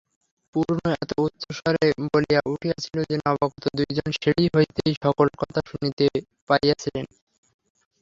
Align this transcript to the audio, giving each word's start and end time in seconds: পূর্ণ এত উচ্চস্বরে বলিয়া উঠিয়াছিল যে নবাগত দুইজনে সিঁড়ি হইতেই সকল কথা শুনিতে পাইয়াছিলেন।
পূর্ণ 0.55 0.79
এত 0.95 1.11
উচ্চস্বরে 1.19 1.85
বলিয়া 2.07 2.41
উঠিয়াছিল 2.45 2.97
যে 3.09 3.15
নবাগত 3.19 3.63
দুইজনে 3.77 4.11
সিঁড়ি 4.15 4.45
হইতেই 4.55 4.93
সকল 5.03 5.27
কথা 5.41 5.59
শুনিতে 5.69 6.05
পাইয়াছিলেন। 6.49 7.05